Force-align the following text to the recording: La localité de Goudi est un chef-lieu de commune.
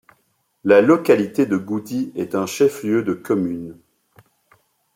La 0.63 0.81
localité 0.81 1.45
de 1.45 1.57
Goudi 1.57 2.11
est 2.15 2.33
un 2.33 2.47
chef-lieu 2.47 3.03
de 3.03 3.13
commune. 3.13 3.77